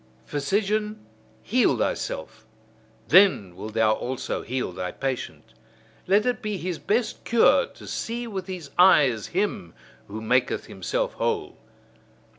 [0.25, 1.05] Physician,
[1.43, 2.43] heal thyself:
[3.09, 5.53] then wilt thou also heal thy patient.
[6.07, 9.75] Let it be his best cure to see with his eyes him
[10.07, 11.55] who maketh himself whole.